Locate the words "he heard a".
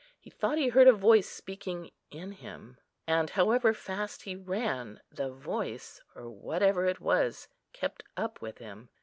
0.57-0.93